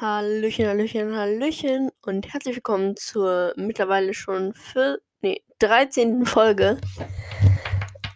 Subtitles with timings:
[0.00, 6.24] Hallöchen, Hallöchen, Hallöchen und herzlich willkommen zur mittlerweile schon für, nee, 13.
[6.24, 6.78] Folge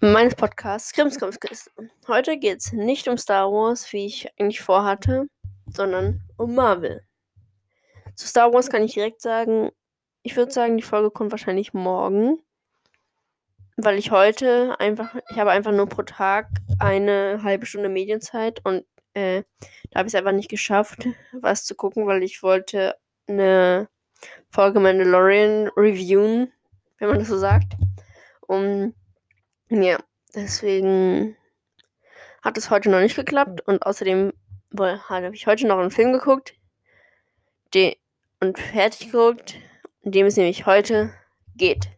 [0.01, 1.91] meines Podcasts Krimskrimskisten.
[2.07, 5.27] Heute geht es nicht um Star Wars, wie ich eigentlich vorhatte,
[5.75, 7.05] sondern um Marvel.
[8.15, 9.71] Zu Star Wars kann ich direkt sagen,
[10.23, 12.39] ich würde sagen, die Folge kommt wahrscheinlich morgen,
[13.77, 16.47] weil ich heute einfach, ich habe einfach nur pro Tag
[16.79, 19.43] eine halbe Stunde Medienzeit und äh,
[19.91, 23.89] da habe ich es einfach nicht geschafft, was zu gucken, weil ich wollte eine
[24.51, 26.53] Folge Mandalorian reviewen,
[26.99, 27.75] wenn man das so sagt.
[28.41, 28.95] Und
[29.69, 29.99] ja,
[30.35, 31.37] deswegen
[32.43, 34.33] hat es heute noch nicht geklappt und außerdem
[34.79, 36.55] habe ich heute noch einen Film geguckt
[37.75, 37.95] den,
[38.41, 39.57] und fertig geguckt,
[40.03, 41.13] in dem es nämlich heute
[41.57, 41.89] geht.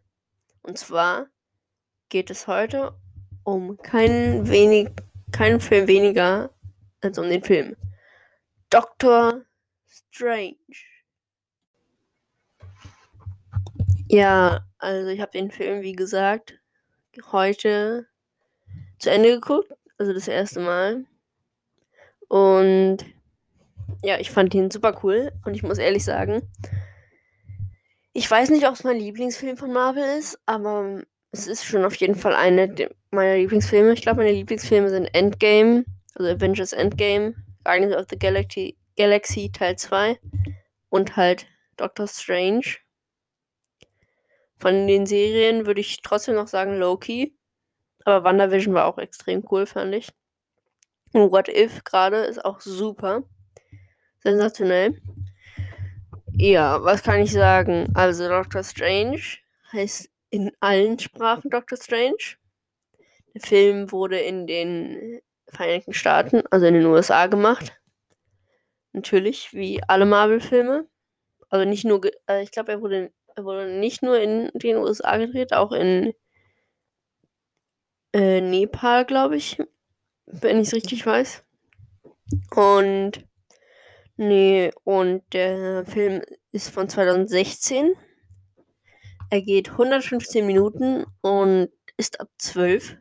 [0.62, 1.26] Und zwar
[2.08, 2.94] geht es heute
[3.44, 4.90] um keinen wenig,
[5.32, 6.50] keinen Film weniger
[7.04, 7.76] als um den Film.
[8.70, 9.42] Doctor
[9.86, 10.56] Strange.
[14.08, 16.58] Ja, also ich habe den Film, wie gesagt,
[17.32, 18.06] heute
[18.98, 19.72] zu Ende geguckt.
[19.98, 21.04] Also das erste Mal.
[22.28, 22.98] Und
[24.02, 25.32] ja, ich fand ihn super cool.
[25.44, 26.42] Und ich muss ehrlich sagen,
[28.12, 31.02] ich weiß nicht, ob es mein Lieblingsfilm von Marvel ist, aber
[31.32, 32.68] es ist schon auf jeden Fall einer
[33.10, 33.92] meiner Lieblingsfilme.
[33.92, 35.84] Ich glaube, meine Lieblingsfilme sind Endgame,
[36.14, 37.34] also Avengers Endgame,
[37.64, 40.18] Guardians of the Galaxy, Galaxy Teil 2
[40.90, 42.76] und halt Doctor Strange.
[44.58, 47.36] Von den Serien würde ich trotzdem noch sagen Loki.
[48.04, 50.10] Aber WandaVision war auch extrem cool, fand ich.
[51.12, 53.24] Und What If gerade ist auch super.
[54.22, 55.00] Sensationell.
[56.32, 57.88] Ja, was kann ich sagen?
[57.94, 59.20] Also Doctor Strange
[59.72, 62.36] heißt in allen Sprachen Doctor Strange.
[63.34, 65.20] Der Film wurde in den
[65.54, 67.72] Vereinigten Staaten, also in den USA gemacht.
[68.92, 70.86] Natürlich, wie alle Marvel-Filme.
[71.48, 75.16] Also nicht nur, äh, ich glaube, er wurde, er wurde nicht nur in den USA
[75.16, 76.14] gedreht, auch in
[78.12, 79.58] äh, Nepal, glaube ich,
[80.26, 81.44] wenn ich es richtig weiß.
[82.54, 83.26] Und
[84.16, 87.94] nee, und der Film ist von 2016.
[89.30, 92.96] Er geht 115 Minuten und ist ab 12.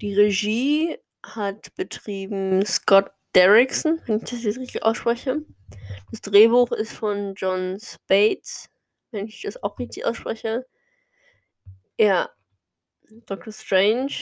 [0.00, 0.96] Die Regie
[1.34, 5.42] hat betrieben Scott Derrickson, wenn ich das jetzt richtig ausspreche.
[6.10, 8.70] Das Drehbuch ist von John Spates,
[9.10, 10.66] wenn ich das auch richtig ausspreche.
[11.98, 12.30] Ja,
[13.26, 13.52] Dr.
[13.52, 14.12] Strange,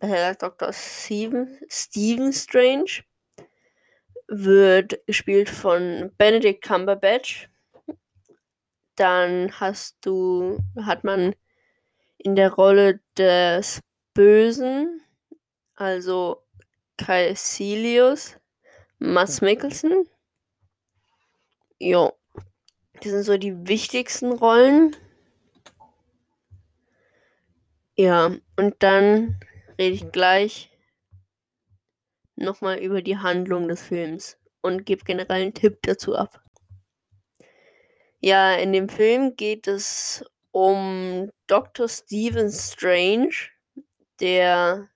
[0.00, 0.72] äh, Dr.
[0.72, 3.04] Steven, Stephen Strange
[4.28, 7.48] wird gespielt von Benedict Cumberbatch.
[8.96, 11.34] Dann hast du, hat man
[12.18, 13.80] in der Rolle des
[14.14, 15.03] Bösen,
[15.74, 16.42] also
[16.96, 18.36] Caecilius,
[18.98, 20.08] Mats Mikkelsen.
[21.78, 22.12] Jo.
[22.94, 24.96] Das sind so die wichtigsten Rollen.
[27.96, 29.38] Ja, und dann
[29.78, 30.70] rede ich gleich
[32.36, 36.42] nochmal über die Handlung des Films und gebe generell einen Tipp dazu ab.
[38.20, 41.88] Ja, in dem Film geht es um Dr.
[41.88, 43.34] Stephen Strange,
[44.20, 44.88] der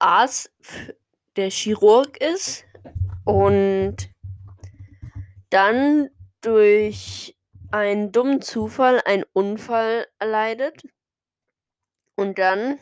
[0.00, 0.50] Arzt,
[1.36, 2.64] der Chirurg ist
[3.24, 3.96] und
[5.50, 7.36] dann durch
[7.70, 10.82] einen dummen Zufall einen Unfall erleidet
[12.16, 12.78] und dann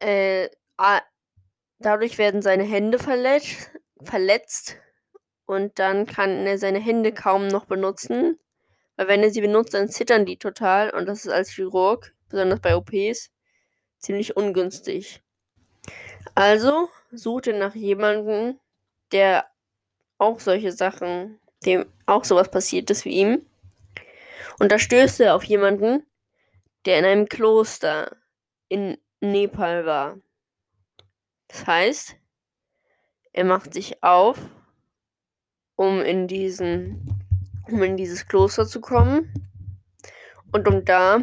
[0.00, 0.48] äh,
[1.78, 3.70] dadurch werden seine Hände verletzt,
[4.02, 4.76] verletzt
[5.46, 8.38] und dann kann er seine Hände kaum noch benutzen,
[8.96, 12.60] weil wenn er sie benutzt, dann zittern die total und das ist als Chirurg, besonders
[12.60, 13.30] bei OPs,
[13.98, 15.22] ziemlich ungünstig.
[16.34, 18.58] Also sucht er nach jemandem,
[19.12, 19.46] der
[20.18, 23.46] auch solche Sachen, dem auch sowas passiert ist wie ihm.
[24.58, 26.04] Und da stößt er auf jemanden,
[26.84, 28.16] der in einem Kloster
[28.68, 30.18] in Nepal war.
[31.48, 32.16] Das heißt,
[33.32, 34.38] er macht sich auf,
[35.76, 37.24] um in diesen,
[37.68, 39.32] um in dieses Kloster zu kommen
[40.52, 41.22] und um da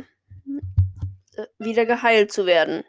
[1.58, 2.84] wieder geheilt zu werden.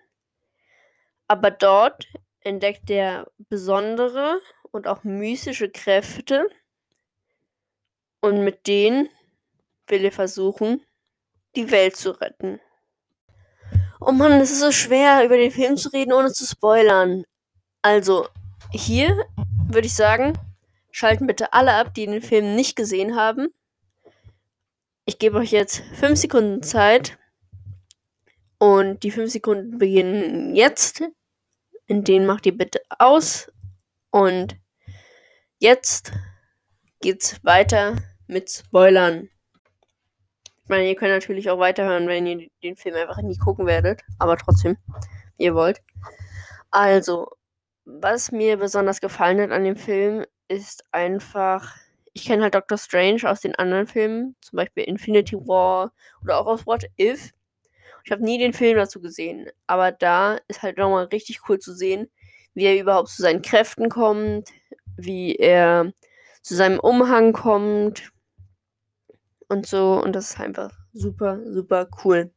[1.29, 2.07] Aber dort
[2.41, 4.41] entdeckt er besondere
[4.71, 6.49] und auch mystische Kräfte
[8.21, 9.09] und mit denen
[9.89, 10.85] will er versuchen,
[11.55, 12.61] die Welt zu retten.
[14.01, 17.25] Oh Mann, es ist so schwer, über den Film zu reden, ohne zu spoilern.
[17.83, 18.29] Also,
[18.71, 19.27] hier
[19.69, 20.39] würde ich sagen,
[20.91, 23.49] schalten bitte alle ab, die den Film nicht gesehen haben.
[25.05, 27.19] Ich gebe euch jetzt 5 Sekunden Zeit,
[28.58, 31.03] und die 5 Sekunden beginnen jetzt.
[31.87, 33.53] In denen macht ihr bitte aus.
[34.11, 34.56] Und
[35.58, 36.12] jetzt
[37.00, 39.29] geht's weiter mit Spoilern.
[40.62, 44.03] Ich meine, ihr könnt natürlich auch weiterhören, wenn ihr den Film einfach nie gucken werdet.
[44.19, 44.76] Aber trotzdem,
[45.37, 45.81] wie ihr wollt.
[46.73, 47.29] Also,
[47.85, 51.76] was mir besonders gefallen hat an dem Film, ist einfach.
[52.12, 55.93] Ich kenne halt Doctor Strange aus den anderen Filmen, zum Beispiel Infinity War
[56.23, 57.32] oder auch aus What If.
[58.06, 61.75] Ich habe nie den Film dazu gesehen, aber da ist halt nochmal richtig cool zu
[61.75, 62.08] sehen,
[62.55, 64.49] wie er überhaupt zu seinen Kräften kommt,
[64.97, 65.93] wie er
[66.41, 68.12] zu seinem Umhang kommt
[69.49, 70.00] und so.
[70.00, 72.31] Und das ist einfach super, super cool.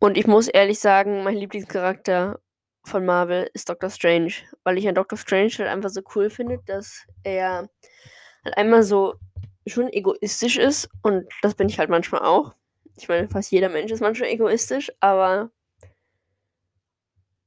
[0.00, 2.40] Und ich muss ehrlich sagen, mein Lieblingscharakter
[2.84, 4.34] von Marvel ist Doctor Strange,
[4.64, 7.70] weil ich an Doctor Strange halt einfach so cool finde, dass er
[8.44, 9.14] halt einmal so
[9.66, 12.54] schon egoistisch ist und das bin ich halt manchmal auch.
[13.02, 15.50] Ich meine, fast jeder Mensch ist manchmal egoistisch, aber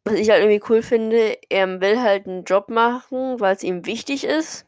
[0.03, 3.85] was ich halt irgendwie cool finde, er will halt einen Job machen, weil es ihm
[3.85, 4.65] wichtig ist,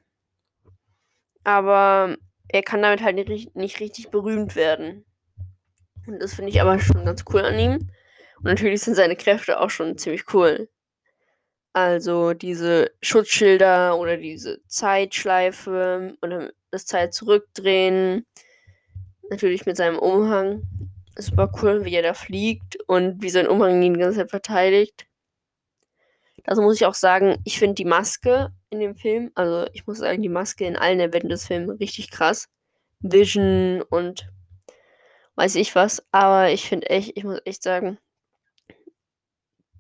[1.44, 2.18] aber
[2.50, 3.15] er kann damit halt
[3.56, 5.06] nicht, richtig berühmt werden.
[6.06, 7.74] Und das finde ich aber schon ganz cool an ihm.
[8.38, 10.69] Und natürlich sind seine Kräfte auch schon ziemlich cool.
[11.74, 18.27] Also diese Schutzschilder oder diese Zeitschleife oder das Zeit zurückdrehen.
[19.29, 20.63] Natürlich mit seinem Umhang.
[21.17, 25.05] Super cool, wie er da fliegt und wie sein Umhang ihn die ganze Zeit verteidigt.
[26.45, 29.99] Also muss ich auch sagen, ich finde die Maske in dem Film, also ich muss
[29.99, 32.49] sagen, die Maske in allen Avengers-Filmen richtig krass.
[32.99, 34.29] Vision und
[35.35, 36.03] weiß ich was.
[36.11, 37.97] Aber ich finde echt, ich muss echt sagen,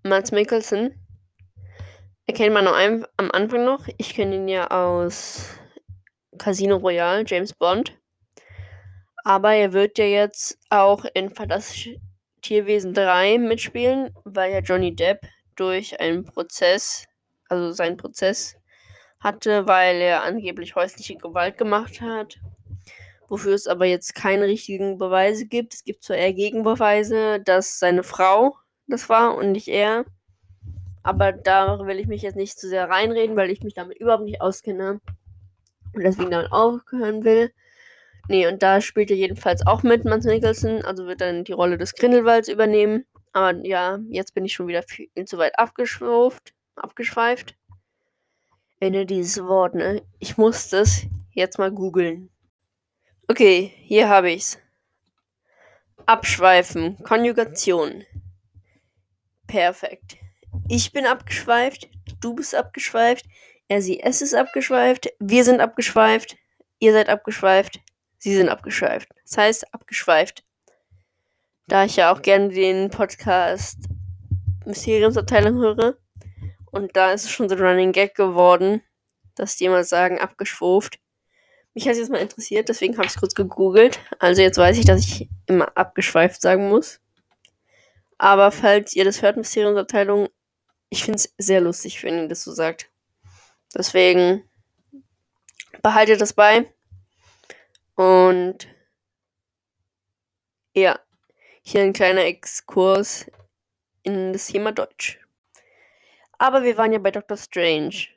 [0.03, 0.93] Mats Mikkelsen
[2.27, 3.87] erkennt man am Anfang noch.
[3.97, 5.57] Ich kenne ihn ja aus
[6.37, 7.97] Casino Royale, James Bond.
[9.23, 11.99] Aber er wird ja jetzt auch in Fantastische
[12.41, 15.21] Tierwesen 3 mitspielen, weil ja Johnny Depp
[15.55, 17.05] durch einen Prozess,
[17.47, 18.57] also seinen Prozess
[19.19, 22.37] hatte, weil er angeblich häusliche Gewalt gemacht hat.
[23.29, 25.73] Wofür es aber jetzt keine richtigen Beweise gibt.
[25.73, 30.05] Es gibt zwar eher Gegenbeweise, dass seine Frau das war und nicht er.
[31.01, 34.25] Aber da will ich mich jetzt nicht zu sehr reinreden, weil ich mich damit überhaupt
[34.25, 34.99] nicht auskenne.
[35.93, 37.53] Und deswegen damit aufhören will.
[38.27, 40.83] Nee, und da spielt er jedenfalls auch mit, Mans Nicholson.
[40.83, 43.05] Also wird dann die Rolle des Grindelwalds übernehmen.
[43.33, 46.53] Aber ja, jetzt bin ich schon wieder viel zu weit abgeschweift.
[46.75, 47.55] abgeschweift.
[48.79, 50.01] Ende dieses Wort, ne?
[50.19, 52.29] Ich muss das jetzt mal googeln.
[53.27, 54.59] Okay, hier habe ich's.
[56.05, 56.97] Abschweifen.
[57.03, 58.03] Konjugation.
[59.47, 60.17] Perfekt.
[60.67, 61.89] Ich bin abgeschweift,
[62.21, 63.25] du bist abgeschweift,
[63.67, 66.37] er, sie, es ist abgeschweift, wir sind abgeschweift,
[66.79, 67.79] ihr seid abgeschweift,
[68.23, 69.09] sie sind abgeschweift.
[69.23, 70.45] Das heißt, abgeschweift.
[71.67, 73.77] Da ich ja auch gerne den Podcast
[74.65, 75.97] Mysteriumsabteilung höre.
[76.71, 78.81] Und da ist es schon so ein Running Gag geworden,
[79.35, 80.99] dass die immer sagen, abgeschwuft.
[81.73, 83.99] Mich hat es jetzt mal interessiert, deswegen habe ich es kurz gegoogelt.
[84.19, 87.01] Also jetzt weiß ich, dass ich immer abgeschweift sagen muss.
[88.17, 90.29] Aber falls ihr das hört, Mysteriumsabteilung,
[90.89, 92.89] ich finde es sehr lustig, wenn ihr das so sagt.
[93.75, 94.49] Deswegen
[95.81, 96.73] behaltet das bei.
[97.95, 98.67] Und
[100.75, 100.99] ja,
[101.61, 103.29] hier ein kleiner Exkurs
[104.03, 105.19] in das Thema Deutsch.
[106.37, 108.07] Aber wir waren ja bei Doctor Strange.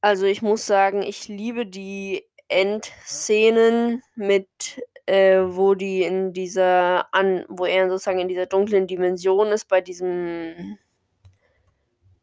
[0.00, 7.44] Also ich muss sagen, ich liebe die Endszenen mit, äh, wo die in dieser, an,
[7.48, 10.78] wo er sozusagen in dieser dunklen Dimension ist, bei diesem,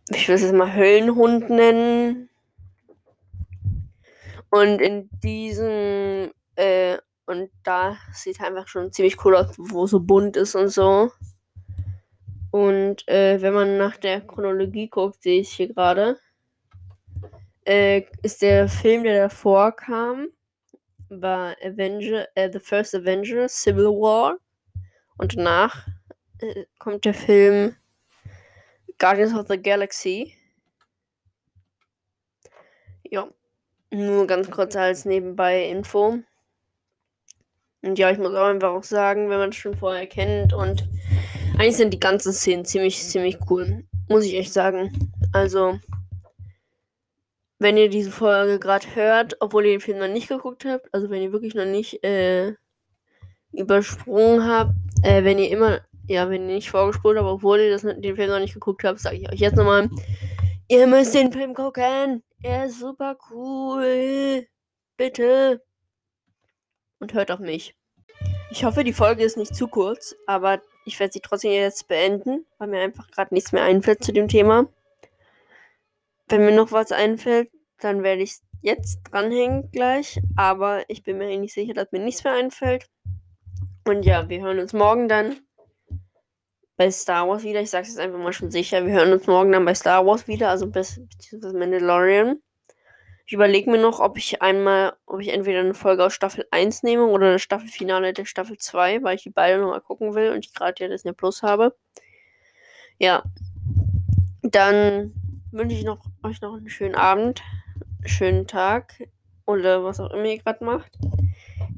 [0.10, 2.30] ich will es jetzt mal Höllenhund nennen.
[4.52, 10.36] Und in diesem, äh, und da sieht einfach schon ziemlich cool aus, wo so bunt
[10.36, 11.12] ist und so.
[12.52, 16.20] Und äh, wenn man nach der Chronologie guckt, sehe ich hier gerade,
[17.66, 20.28] äh, ist der Film, der davor kam,
[21.08, 24.38] war Avenger, äh, The First Avenger, Civil War.
[25.18, 25.88] Und danach
[26.40, 27.76] äh, kommt der Film
[28.98, 30.34] Guardians of the Galaxy.
[33.04, 33.30] Ja,
[33.92, 36.20] nur ganz kurz als nebenbei Info.
[37.84, 40.88] Und ja, ich muss auch einfach auch sagen, wenn man es schon vorher kennt und
[41.54, 43.84] eigentlich sind die ganzen Szenen ziemlich, ziemlich cool.
[44.08, 45.12] Muss ich echt sagen.
[45.34, 45.80] Also,
[47.60, 51.10] wenn ihr diese Folge gerade hört, obwohl ihr den Film noch nicht geguckt habt, also
[51.10, 52.54] wenn ihr wirklich noch nicht äh,
[53.52, 54.74] übersprungen habt,
[55.04, 58.30] äh, wenn ihr immer, ja, wenn ihr nicht vorgespult habt, obwohl ihr das, den Film
[58.30, 59.90] noch nicht geguckt habt, sage ich euch jetzt nochmal,
[60.68, 62.24] ihr müsst den Film gucken.
[62.44, 64.48] Er ist super cool.
[64.98, 65.62] Bitte
[67.02, 67.76] und hört auf mich.
[68.52, 72.46] Ich hoffe, die Folge ist nicht zu kurz, aber ich werde sie trotzdem jetzt beenden,
[72.58, 74.68] weil mir einfach gerade nichts mehr einfällt zu dem Thema.
[76.28, 80.22] Wenn mir noch was einfällt, dann werde ich jetzt dranhängen gleich.
[80.38, 82.88] Aber ich bin mir eigentlich sicher, dass mir nichts mehr einfällt.
[83.86, 85.38] Und ja, wir hören uns morgen dann
[86.78, 87.62] bei Star Wars wieder.
[87.62, 88.86] Ich sage es jetzt einfach mal schon sicher.
[88.86, 92.42] Wir hören uns morgen dann bei Star Wars wieder, also bis beziehungsweise Mandalorian.
[93.32, 96.84] Ich überlege mir noch, ob ich einmal, ob ich entweder eine Folge aus Staffel 1
[96.84, 100.46] nehme oder das Staffelfinale der Staffel 2, weil ich die beide nochmal gucken will und
[100.46, 101.74] ich gerade ja Disney Plus habe.
[103.00, 103.24] Ja.
[104.42, 105.14] Dann
[105.50, 107.42] wünsche ich noch, euch noch einen schönen Abend,
[108.04, 109.02] schönen Tag
[109.46, 110.92] oder was auch immer ihr gerade macht.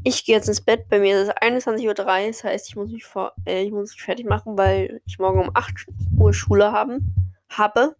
[0.03, 0.89] Ich gehe jetzt ins Bett.
[0.89, 1.93] Bei mir ist es 21.03 Uhr.
[1.93, 5.39] Das heißt, ich muss mich, vor, äh, ich muss mich fertig machen, weil ich morgen
[5.39, 5.86] um 8
[6.17, 7.95] Uhr Schule haben, habe.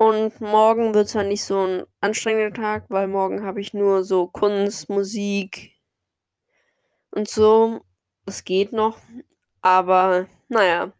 [0.00, 4.28] Und morgen wird zwar nicht so ein anstrengender Tag, weil morgen habe ich nur so
[4.28, 5.78] Kunst, Musik
[7.10, 7.82] und so.
[8.24, 8.96] Das geht noch.
[9.60, 10.92] Aber naja.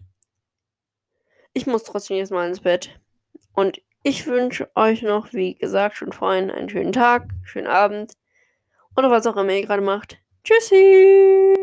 [1.55, 3.01] Ich muss trotzdem jetzt mal ins Bett.
[3.55, 8.13] Und ich wünsche euch noch, wie gesagt, schon vorhin einen schönen Tag, schönen Abend
[8.99, 10.19] oder was auch immer ihr gerade macht.
[10.45, 11.55] Tschüssi!